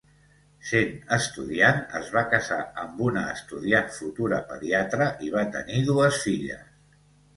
[0.69, 6.65] Sent estudiant, es va casar amb una estudiant futura pediatra i va tenir dues filles.